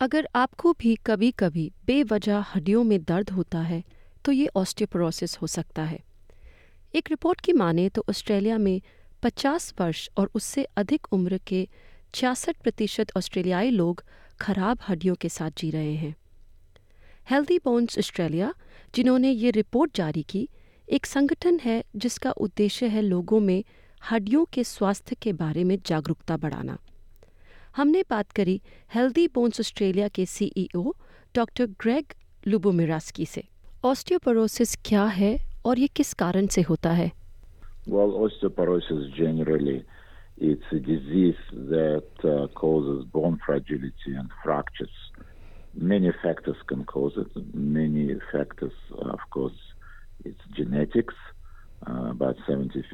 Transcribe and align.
अगर 0.00 0.28
आपको 0.34 0.72
भी 0.72 0.94
कभी 1.06 1.30
कभी 1.30 1.70
बेवजह 1.86 2.44
हड्डियों 2.48 2.82
में 2.84 3.02
दर्द 3.04 3.30
होता 3.30 3.60
है 3.60 3.82
तो 4.24 4.32
ये 4.32 4.46
ऑस्टियोपोरोसिस 4.56 5.36
हो 5.38 5.46
सकता 5.46 5.82
है। 5.82 5.98
एक 6.94 7.10
रिपोर्ट 7.10 7.40
की 7.40 7.52
माने 7.52 7.88
तो 7.88 8.04
ऑस्ट्रेलिया 8.10 8.58
में 8.58 8.80
50 9.22 9.72
वर्ष 9.80 10.08
और 10.16 10.30
उससे 10.34 10.64
अधिक 10.76 11.12
उम्र 11.12 11.38
के 11.38 11.66
छियासठ 12.14 12.62
प्रतिशत 12.62 13.12
ऑस्ट्रेलियाई 13.16 13.70
लोग 13.70 14.04
खराब 14.40 14.78
हड्डियों 14.88 15.14
के 15.14 15.28
साथ 15.28 15.58
जी 15.58 15.70
रहे 15.70 15.94
हैं। 15.94 16.14
हेल्दी 17.30 17.58
बोन्स 17.58 17.98
ऑस्ट्रेलिया 17.98 18.54
जिन्होंने 18.94 19.30
ये 19.30 19.50
रिपोर्ट 19.50 19.96
जारी 19.96 20.22
की, 20.22 20.48
एक 20.88 21.06
संगठन 21.06 21.58
है 21.64 21.82
जिसका 21.96 22.30
उद्देश्य 22.30 22.86
है 22.86 23.02
लोगों 23.02 23.40
में 23.40 23.64
हड्डियों 24.10 24.44
के 24.44 24.64
स्वास्थ्य 24.64 25.16
के 25.22 25.32
बारे 25.32 25.64
में 25.64 25.78
जागरूकता 25.86 26.36
बढ़ाना। 26.36 26.78
हमने 27.76 28.02
बात 28.10 28.32
करी 28.38 28.60
हेल्दी 28.94 29.26
बोन्स 29.34 29.60
ऑस्ट्रेलिया 29.60 30.08
के 30.18 30.26
सीईओ 30.26 30.92
डॉक्टर 31.34 31.66
ग्रेग 31.80 32.14
लुबोमिरास्की 32.48 33.26
से 33.26 33.44
ऑस्टियोपोरोसिस 33.84 34.74
क्या 34.84 35.04
है 35.20 35.36
और 35.66 35.78
ये 35.78 35.86
किस 35.96 36.12
कारण 36.24 36.46
से 36.56 36.62
होता 36.70 36.90
है 37.00 37.10
Well, 37.86 38.10
osteoporosis 38.24 39.04
generally 39.18 39.76
it's 40.38 40.72
a 40.72 40.78
disease 40.78 41.38
that 41.70 42.24
uh, 42.24 42.48
causes 42.54 43.04
bone 43.04 43.38
fragility 43.44 44.12
and 44.14 44.28
fractures. 44.42 44.96
Many 45.74 46.12
factors 46.22 46.56
can 46.66 46.84
cause 46.84 47.16
it. 47.16 47.30
Many 47.54 48.04
factors, 48.32 48.76
of 49.14 49.20
course, 49.30 49.58
it's 50.24 50.44
genetics. 50.54 51.14
Uh, 51.86 52.10
about 52.10 52.36
70% 52.48 52.84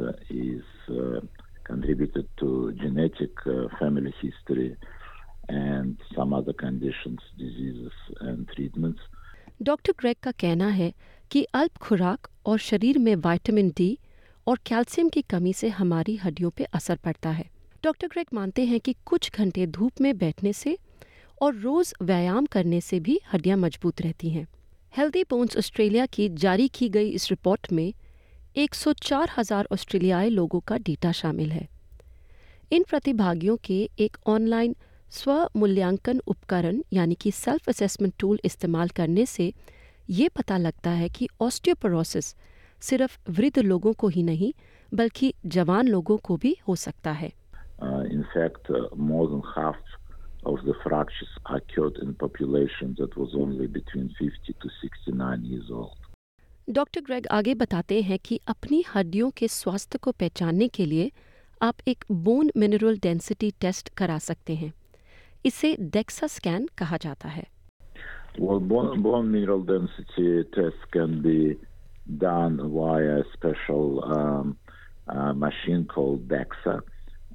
uh, 0.00 0.12
is 0.30 0.64
uh, 0.90 1.20
contributed 1.66 2.28
to 2.38 2.72
genetic 2.74 3.44
uh, 3.46 3.68
family 3.78 4.12
history 4.20 4.76
and 5.50 5.96
some 6.14 6.32
other 6.32 6.52
conditions, 6.54 7.20
diseases 7.36 7.92
and 8.20 8.48
treatments. 8.48 9.00
Doctor 9.62 9.92
Greg 9.98 10.16
का 10.22 10.30
कहना 10.32 10.68
है 10.70 10.92
कि 11.30 11.42
अल्प 11.54 11.76
खुराक 11.82 12.28
और 12.46 12.58
शरीर 12.60 12.98
में 12.98 13.14
vitamin 13.16 13.70
D 13.76 13.98
और 14.46 14.58
कैल्शियम 14.66 15.08
की 15.08 15.22
कमी 15.30 15.52
से 15.52 15.68
हमारी 15.68 16.16
हड्डियों 16.16 16.50
पर 16.50 16.66
असर 16.74 16.96
पड़ता 17.04 17.30
है 17.30 17.48
डॉक्टर 17.84 18.08
ग्रेग 18.08 18.26
मानते 18.34 18.64
हैं 18.64 18.80
कि 18.80 18.94
कुछ 19.06 19.30
घंटे 19.38 19.66
धूप 19.68 20.00
में 20.00 20.16
बैठने 20.18 20.52
से 20.52 20.76
और 21.42 21.54
रोज 21.54 21.94
व्यायाम 22.02 22.46
करने 22.46 22.80
से 22.80 23.00
भी 23.00 23.18
हड्डियाँ 23.32 23.56
मज़बूत 23.56 24.02
रहती 24.02 24.30
हैं 24.30 24.46
हेल्दी 24.92 25.22
बोन्स 25.30 25.56
ऑस्ट्रेलिया 25.56 26.06
की 26.06 26.28
जारी 26.44 26.68
की 26.74 26.88
गई 26.88 27.08
इस 27.10 27.30
रिपोर्ट 27.30 27.72
में 27.72 27.92
104 28.56 29.28
हज़ार 29.36 29.66
ऑस्ट्रेलियाई 29.72 30.30
लोगों 30.30 30.60
का 30.60 30.76
डेटा 30.78 31.10
शामिल 31.12 31.50
है 31.52 31.68
इन 32.72 32.84
प्रतिभागियों 32.90 33.56
के 33.64 33.78
एक 33.98 34.16
ऑनलाइन 34.26 34.74
स्व 35.10 35.34
मूल्यांकन 35.56 36.20
उपकरण 36.26 36.80
यानी 36.92 37.14
कि 37.14 37.30
सेल्फ 37.30 37.68
असेसमेंट 37.68 38.14
टूल 38.18 38.38
इस्तेमाल 38.44 38.88
करने 38.96 39.26
से 39.26 39.52
ये 40.10 40.28
पता 40.28 40.56
लगता 40.58 40.90
है 40.90 41.08
कि 41.08 41.28
ऑस्टियोपोरोसिस 41.40 42.34
सिर्फ़ 42.82 43.18
वृद्ध 43.30 43.58
लोगों 43.58 43.92
को 43.92 44.08
ही 44.08 44.22
नहीं, 44.22 44.52
बल्कि 44.92 45.32
जवान 45.46 45.88
लोगों 45.88 46.16
को 46.16 46.36
भी 46.36 46.56
हो 46.68 46.76
सकता 46.76 47.12
है 47.12 47.32
between 53.68 54.08
50 54.18 54.54
to 54.62 54.68
69 54.80 55.44
years 55.44 55.70
old. 55.70 56.05
Doctor 56.68 57.00
Greg 57.06 57.26
आगे 57.30 57.54
बताते 57.54 58.00
हैं 58.02 58.18
कि 58.24 58.40
अपनी 58.48 58.82
हड्डियों 58.94 59.30
के 59.36 59.48
स्वास्थ्य 59.48 59.98
को 60.02 60.12
पहचानने 60.12 60.68
के 60.68 60.86
लिए 60.86 61.10
आप 61.62 61.74
एक 61.88 62.04
बोन 62.24 62.50
मिनरल 62.56 62.98
डेंसिटी 63.02 63.50
टेस्ट 63.60 63.88
करा 63.96 64.18
सकते 64.18 64.54
हैं 64.54 64.72
इसे 65.46 65.74
डेक्सा 65.96 66.26
स्कैन 66.26 66.68
कहा 66.78 66.96
जाता 67.02 67.28
है 67.28 67.44
Well, 68.38 68.58
bone, 68.60 69.02
bone 69.02 69.30
mineral 69.32 69.62
density 69.62 70.44
test 70.54 70.82
can 70.94 71.12
be 71.22 71.56
done 72.24 72.58
via 72.72 73.14
a 73.20 73.22
special 73.32 74.04
um, 74.16 74.58
uh, 75.08 75.32
machine 75.32 75.86
called 75.94 76.26
DEXA. 76.28 76.74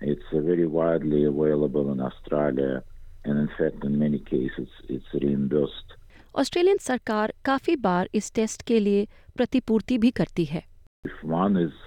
It's 0.01 0.29
uh, 0.31 0.41
very 0.41 0.67
widely 0.67 1.23
available 1.23 1.91
in 1.91 2.03
Australia 2.09 2.83
and 3.25 3.39
in 3.39 3.49
fact 3.57 3.83
in 3.83 3.97
many 3.97 4.19
cases 4.19 4.77
it's 4.89 5.17
reimbursed. 5.23 5.97
Australian 6.35 6.77
सरकार 6.77 7.33
काफ़ी 7.45 7.75
बार 7.75 8.09
इस 8.15 8.31
test 8.35 8.61
के 8.67 8.79
लिए 8.79 9.07
प्रतिपूर्ति 9.37 9.97
भी 9.97 10.11
करती 10.11 10.45
है 10.45 10.63
If 11.05 11.23
one 11.25 11.55
is 11.57 11.77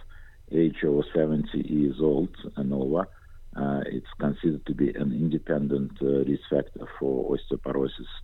age 0.52 0.80
over 0.84 1.02
70 1.10 1.60
years 1.74 2.00
old 2.00 2.40
and 2.56 2.74
over, 2.74 3.02
uh, 3.56 3.82
it's 3.88 4.14
considered 4.18 4.64
to 4.66 4.74
be 4.74 4.88
an 5.02 5.12
independent 5.18 6.02
uh, 6.02 6.14
risk 6.30 6.48
factor 6.50 6.88
for 6.98 7.12
osteoporosis 7.34 8.14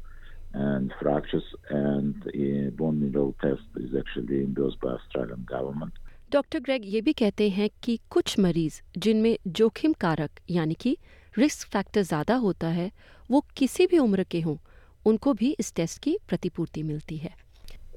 and 0.54 0.92
fractures, 1.00 1.48
and 1.70 2.26
a 2.34 2.70
bone 2.72 2.98
mineral 3.00 3.32
test 3.40 3.80
is 3.84 3.94
actually 3.94 4.26
reimbursed 4.30 4.80
by 4.80 4.94
Australian 4.94 5.46
government. 5.52 5.92
Doctor 6.32 6.60
Greg 6.60 6.82
ये 6.86 7.00
भी 7.00 7.12
कहते 7.12 7.48
हैं 7.50 7.68
कि 7.82 7.98
कुछ 8.10 8.38
मरीज़ 8.38 8.80
जिनमें 8.98 9.36
जोखिम 9.58 9.92
कारक 10.00 10.40
यानी 10.50 10.74
कि 10.80 10.96
रिस्क 11.34 11.68
फैक्टर 11.68 12.02
ज़्यादा 12.02 12.34
होता 12.44 12.68
है 12.70 12.90
वो 13.30 13.44
किसी 13.56 13.86
भी 13.86 13.98
उम्र 13.98 14.24
के 14.30 14.40
हों 14.40 14.56
उनको 15.05 15.33
भी 15.33 15.55
इस 15.59 15.73
टेस्ट 15.75 16.01
की 16.03 16.17
प्रतिपूर्ति 16.27 16.83
मिलती 16.83 17.17
है 17.17 17.33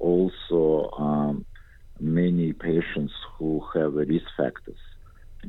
Also, 0.01 0.59
um, 1.05 1.45
many 1.99 2.53
patients 2.53 3.15
who 3.37 3.61
have 3.73 3.95
risk 3.95 4.29
factors 4.37 4.83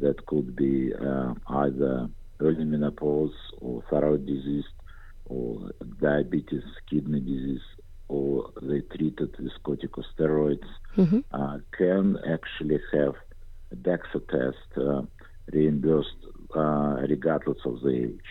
that 0.01 0.27
could 0.27 0.57
be 0.57 0.93
uh, 0.95 1.35
either 1.63 2.09
early 2.41 2.65
menopause 2.65 3.37
or 3.61 3.83
thyroid 3.91 4.27
disease 4.27 4.65
or 5.27 5.71
diabetes, 6.01 6.65
kidney 6.89 7.21
disease, 7.21 7.63
or 8.09 8.51
they 8.61 8.81
treated 8.97 9.31
with 9.39 9.53
corticosteroids 9.65 10.67
mm-hmm. 10.97 11.21
uh, 11.33 11.59
can 11.79 12.19
actually 12.29 12.81
have 12.93 13.15
a 13.71 13.77
DEXA 13.77 14.21
test 14.29 14.79
uh, 14.79 15.03
reimbursed 15.53 16.09
uh, 16.57 16.97
regardless 17.09 17.59
of 17.65 17.81
the 17.83 17.91
age. 17.91 18.31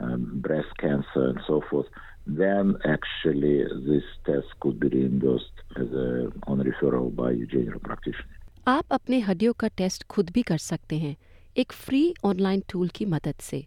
um, 0.00 0.40
breast 0.46 0.76
cancer 0.78 1.28
and 1.28 1.40
so 1.46 1.62
forth, 1.70 1.86
then 2.26 2.76
actually 2.84 3.64
this 3.86 4.04
test 4.26 4.48
could 4.60 4.78
be 4.80 4.88
reimbursed 4.88 5.56
as 5.76 5.88
a, 5.92 6.30
on 6.46 6.58
referral 6.60 7.14
by 7.14 7.30
a 7.32 7.46
general 7.46 7.80
practitioner. 7.80 8.36
आप 8.68 8.92
अपने 8.92 9.18
हड्डियों 9.20 9.52
का 9.60 9.68
test 9.76 10.02
खुद 10.10 10.30
भी 10.30 10.42
कर 10.42 10.58
सकते 10.58 10.98
हैं 10.98 11.16
एक 11.56 11.72
फ्री 11.72 12.02
ऑनलाइन 12.24 12.62
टूल 12.68 12.88
की 12.94 13.04
मदद 13.06 13.34
से 13.40 13.66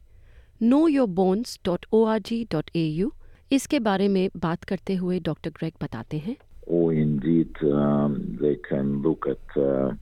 know 0.63 0.87
your 0.87 1.07
bones 1.19 1.59
dot 1.65 1.85
O 1.93 2.03
R 2.05 2.19
G 2.29 2.43
dot 2.51 2.69
A 2.75 2.85
U 2.87 3.11
इसके 3.51 3.79
बारे 3.87 4.07
में 4.07 4.29
बात 4.37 4.63
करते 4.63 4.95
हुए 4.95 5.19
डॉक्टर 5.29 5.49
ग्रेग 5.59 5.73
बताते 5.81 6.17
हैं 6.27 6.35
or 6.67 6.93
indeed 6.93 7.57
um, 7.63 8.37
they 8.41 8.55
can 8.55 9.01
look 9.01 9.25
at 9.27 9.57
uh, 9.57 9.93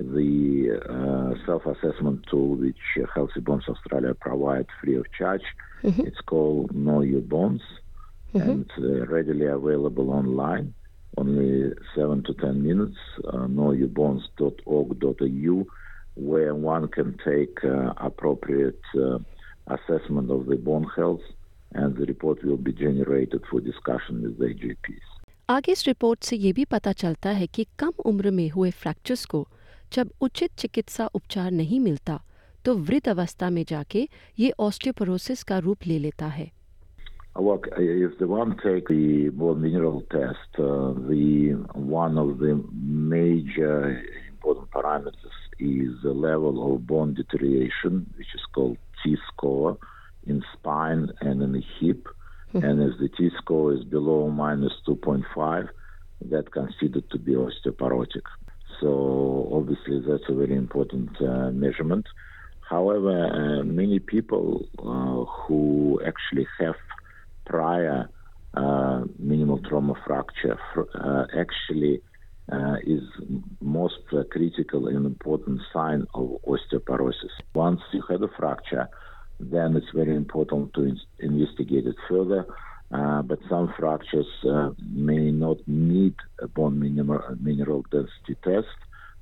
the 0.00 0.80
uh, 0.88 1.34
self-assessment 1.46 2.26
tool 2.30 2.54
which 2.56 2.76
Healthy 3.14 3.40
Bones 3.40 3.64
Australia 3.68 4.14
provide 4.14 4.66
free 4.80 4.96
of 4.96 5.06
charge. 5.18 5.42
Mm-hmm. 5.82 6.02
It's 6.02 6.20
called 6.20 6.72
Know 6.74 7.00
Your 7.00 7.22
Bones, 7.22 7.62
mm-hmm. 8.34 8.50
and 8.50 8.66
it's 8.66 8.78
uh, 8.78 9.06
readily 9.06 9.46
available 9.46 10.10
online. 10.10 10.74
Only 11.16 11.72
seven 11.94 12.22
to 12.24 12.34
ten 12.34 12.62
minutes. 12.62 12.98
Uh, 13.26 13.46
knowyourbones.org.au, 13.46 15.66
where 16.16 16.54
one 16.54 16.88
can 16.88 17.16
take 17.24 17.64
uh, 17.64 17.94
appropriate 17.96 18.82
uh, 18.94 19.18
assessment 19.68 20.30
of 20.30 20.44
the 20.46 20.56
bone 20.56 20.86
health, 20.94 21.22
and 21.72 21.96
the 21.96 22.04
report 22.04 22.44
will 22.44 22.58
be 22.58 22.72
generated 22.72 23.42
for 23.50 23.60
discussion 23.60 24.22
with 24.22 24.38
the 24.38 24.54
GPs. 24.54 25.00
आगे 25.50 25.72
इस 25.72 25.86
report 25.86 26.24
से 26.24 26.36
ये 26.36 26.52
भी 26.52 26.64
पता 26.64 26.92
चलता 26.92 27.30
है 27.30 27.46
कि 27.46 27.66
कम 27.78 27.92
उम्र 28.06 28.30
में 28.38 28.48
हुए 28.50 28.70
फ्रैक्चर्स 28.70 29.24
को 29.24 29.48
जब 29.93 30.11
उचित 30.21 30.51
चिकित्सा 30.57 31.05
उपचार 31.15 31.51
नहीं 31.51 31.79
मिलता 31.79 32.19
तो 32.65 32.75
वृद्ध 32.87 33.07
अवस्था 33.09 33.49
में 33.49 33.63
जाके 33.69 34.07
ये 34.39 34.51
ऑस्टियोपोरोसिस 34.67 35.43
का 35.51 35.57
रूप 35.67 35.87
ले 35.87 35.99
लेता 35.99 36.27
है 36.39 36.51
Well, 37.39 37.61
if 37.77 38.17
the 38.19 38.27
one 38.27 38.57
take 38.61 38.89
the 38.89 39.29
bone 39.29 39.61
mineral 39.61 40.01
test, 40.13 40.57
uh, 40.59 40.91
the 41.11 41.53
one 41.73 42.17
of 42.17 42.39
the 42.39 42.55
major 42.73 44.03
important 44.31 44.69
parameters 44.69 45.37
is 45.57 45.93
the 46.03 46.13
level 46.25 46.59
of 46.65 46.85
bone 46.85 47.13
deterioration, 47.13 48.05
which 48.17 48.35
is 48.35 48.43
called 48.53 48.77
T-score 49.01 49.77
in 50.27 50.43
spine 50.53 51.07
and 51.21 51.41
in 51.41 51.53
the 51.53 51.63
hip. 51.79 52.09
Mm-hmm. 52.53 52.65
and 52.67 52.83
if 52.83 52.99
the 52.99 53.07
T 53.07 53.29
score 53.37 53.71
is 53.73 53.85
below 53.85 54.29
minus 54.29 54.73
2.5, 54.85 55.69
that's 56.29 56.49
considered 56.49 57.09
to 57.11 57.17
be 57.17 57.31
osteoporotic. 57.31 58.27
So 58.81 58.89
obviously 59.71 60.01
that's 60.07 60.23
a 60.29 60.33
very 60.33 60.55
important 60.55 61.09
uh, 61.21 61.51
measurement. 61.51 62.05
However, 62.69 63.25
uh, 63.27 63.63
many 63.63 63.99
people 63.99 64.65
uh, 64.79 65.25
who 65.43 66.01
actually 66.05 66.47
have 66.59 66.75
prior 67.45 68.09
uh, 68.53 69.01
minimal 69.19 69.59
trauma 69.67 69.93
fracture 70.05 70.57
uh, 70.95 71.25
actually 71.37 72.01
is 72.85 73.03
most 73.61 73.95
critical 74.31 74.87
and 74.87 75.05
important 75.05 75.61
sign 75.71 76.05
of 76.13 76.37
osteoporosis. 76.47 77.35
Once 77.53 77.79
you 77.93 78.03
have 78.09 78.21
a 78.23 78.27
fracture, 78.37 78.89
then 79.39 79.75
it's 79.77 79.93
very 79.95 80.15
important 80.15 80.73
to 80.73 80.81
in- 80.81 80.99
investigate 81.19 81.85
it 81.85 81.95
further. 82.09 82.45
Uh, 82.93 83.21
but 83.21 83.39
some 83.49 83.73
fractures 83.79 84.27
uh, 84.49 84.69
may 84.93 85.31
not 85.31 85.55
need 85.65 86.13
a 86.41 86.47
bone 86.47 86.77
mineral, 86.77 87.23
mineral 87.39 87.85
density 87.89 88.35
test 88.43 88.67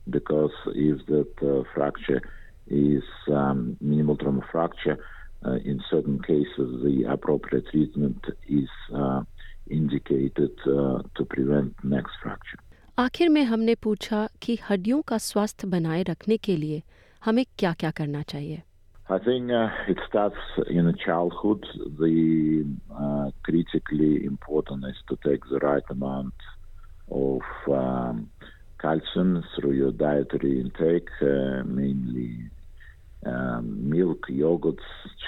because 0.08 0.52
if 0.74 1.04
that 1.06 1.32
uh, 1.42 1.62
fracture 1.74 2.22
is 2.66 3.02
um, 3.28 3.76
minimal 3.80 4.16
trauma 4.16 4.42
fracture, 4.50 4.98
uh, 5.44 5.56
in 5.64 5.80
certain 5.90 6.20
cases 6.22 6.82
the 6.82 7.04
appropriate 7.08 7.66
treatment 7.70 8.24
is 8.48 8.68
uh, 8.94 9.22
indicated 9.70 10.50
to 10.64 11.24
prevent 11.28 11.72
next 11.84 12.12
fracture. 12.22 12.58
आखिर 12.98 13.28
में 13.28 13.42
हमने 13.44 13.74
पूछा 13.82 14.28
कि 14.42 14.58
हड्डियों 14.70 15.00
का 15.02 15.16
स्वास्थ्य 15.18 15.68
बनाए 15.68 16.02
रखने 16.08 16.36
के 16.36 16.56
लिए 16.56 16.82
हमें 17.24 17.44
क्या 17.58 17.72
क्या 17.80 17.90
करना 17.90 18.22
चाहिए 18.22 18.62
I 19.06 19.18
think 19.18 19.50
uh, 19.50 19.68
it 19.86 19.98
starts 20.08 20.38
in 20.66 20.90
childhood. 21.04 21.66
The 21.98 22.64
uh, 22.90 23.30
critically 23.42 24.24
important 24.24 24.86
is 24.86 24.96
to 25.08 25.18
take 25.28 25.42
the 25.50 25.58
right 25.58 25.82
amount 25.90 26.32
of 27.10 27.42
um, 27.68 28.30
calcium 28.79 29.43
through 29.55 29.73
your 29.73 29.91
dietary 29.91 30.59
intake, 30.59 31.09
uh, 31.21 31.63
mainly 31.65 32.49
um, 33.25 33.89
milk, 33.89 34.25
yogurts, 34.29 34.77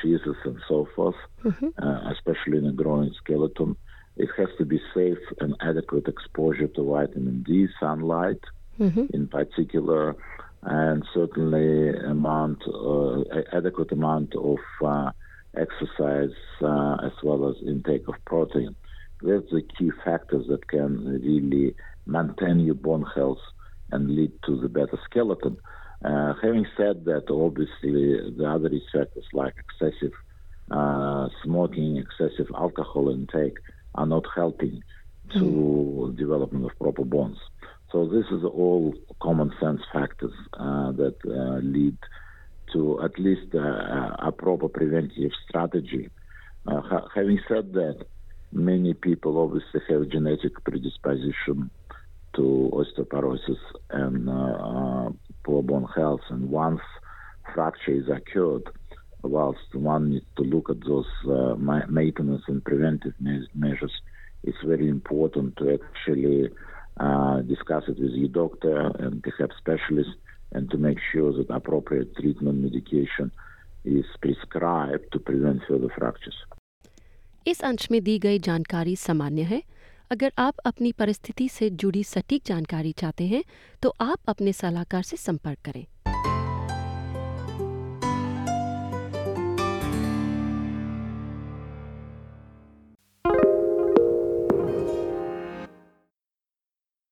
cheeses, 0.02 0.36
and 0.46 0.58
so 0.68 0.88
forth, 0.96 1.16
mm-hmm. 1.44 1.68
Uh, 1.82 2.12
especially 2.12 2.58
in 2.58 2.68
a 2.68 2.72
growing 2.72 3.14
skeleton. 3.24 3.76
It 4.18 4.30
has 4.38 4.50
to 4.58 4.66
be 4.66 4.80
safe 4.94 5.18
and 5.40 5.56
adequate 5.62 6.08
exposure 6.08 6.68
to 6.68 6.84
vitamin 6.84 7.44
D, 7.44 7.68
sunlight 7.80 8.42
mm-hmm. 8.80 9.06
in 9.14 9.28
particular, 9.28 10.16
and 10.64 11.04
certainly 11.14 11.90
amount 11.90 12.62
uh, 12.68 13.24
adequate 13.54 13.92
amount 13.92 14.36
of 14.36 14.60
uh, 14.86 15.12
exercise 15.56 16.36
uh, 16.62 16.98
as 17.04 17.14
well 17.24 17.50
as 17.50 17.56
intake 17.66 18.08
of 18.08 18.16
protein. 18.26 18.76
That's 19.22 19.50
the 19.52 19.62
key 19.78 19.92
factors 20.04 20.48
that 20.50 20.68
can 20.68 21.22
really 21.22 21.76
maintain 22.12 22.60
your 22.60 22.76
bone 22.76 23.06
health 23.16 23.40
and 23.92 24.16
lead 24.16 24.32
to 24.46 24.60
the 24.60 24.70
better 24.70 25.00
skeleton. 25.06 25.58
Uh, 26.04 26.34
having 26.42 26.66
said 26.76 27.06
that, 27.06 27.30
obviously 27.30 28.32
the 28.38 28.46
other 28.48 28.70
risk 28.70 28.86
factors 28.92 29.26
like 29.34 29.54
excessive 29.58 30.14
uh, 30.72 31.28
smoking, 31.44 31.98
excessive 31.98 32.48
alcohol 32.56 33.10
intake 33.10 33.58
are 33.96 34.06
not 34.06 34.26
helping 34.36 34.82
to 35.34 35.40
mm. 35.40 36.18
development 36.18 36.66
of 36.66 36.72
proper 36.80 37.04
bones. 37.04 37.38
So 37.92 38.08
this 38.08 38.26
is 38.32 38.44
all 38.44 38.94
common 39.22 39.52
sense 39.60 39.82
factors 39.92 40.34
uh, 40.54 40.92
that 40.94 41.16
uh, 41.26 41.60
lead 41.62 41.98
to 42.74 43.02
at 43.04 43.20
least 43.20 43.54
uh, 43.54 44.16
a 44.20 44.32
proper 44.32 44.70
preventive 44.70 45.32
strategy. 45.48 46.10
Uh, 46.66 46.82
ha- 46.82 47.08
having 47.14 47.40
said 47.48 47.74
that, 47.74 48.06
many 48.54 48.94
people 48.94 49.38
obviously 49.38 49.82
have 49.90 50.10
genetic 50.10 50.54
predisposition 50.64 51.70
to 52.35 52.71
osteoporosis 52.73 53.63
and 53.91 54.29
uh, 54.29 54.33
uh, 54.33 55.11
poor 55.45 55.63
bone 55.63 55.89
health, 55.95 56.21
and 56.29 56.51
once 56.51 56.81
fracture 57.55 57.93
is 57.93 58.09
occurred, 58.09 58.65
whilst 59.23 59.75
one 59.75 60.11
needs 60.11 60.27
to 60.37 60.43
look 60.43 60.69
at 60.69 60.77
those 60.87 61.07
maintenance 61.89 62.43
and 62.49 62.65
preventive 62.65 63.15
me- 63.21 63.49
measures, 63.55 63.93
it's 64.45 64.63
very 64.65 64.89
important 64.89 65.57
to 65.57 65.79
actually 65.79 66.51
uh, 66.99 67.41
discuss 67.43 67.85
it 67.89 67.99
with 67.99 68.13
your 68.13 68.29
doctor 68.29 68.93
and 68.99 69.23
perhaps 69.23 69.57
specialist, 69.59 70.11
and 70.53 70.71
to 70.71 70.77
make 70.79 70.99
sure 71.13 71.33
that 71.33 71.49
appropriate 71.51 72.15
treatment 72.17 72.63
medication 72.63 73.31
is 73.85 74.05
prescribed 74.21 75.07
to 75.13 75.19
prevent 75.19 75.61
further 75.69 75.91
fractures. 75.99 76.37
इस 77.47 77.61
अंश 77.65 77.91
में 77.91 78.03
दी 78.05 78.19
गई 78.19 78.39
जानकारी 78.39 78.97
सामान्य 78.97 79.43
है 79.43 79.63
अगर 80.12 80.32
आप 80.38 80.58
अपनी 80.66 80.92
परिस्थिति 80.92 81.48
से 81.50 81.70
जुड़ी 81.70 82.04
सटीक 82.04 82.44
जानकारी 82.46 82.92
चाहते 82.92 83.28
हैं 83.28 83.44
तो 83.82 83.94
आप 84.02 84.20
अपने 84.28 84.54
सलाहकार 84.54 85.04
से 85.04 85.18
संपर्क 85.18 85.60
करें। 85.66 85.86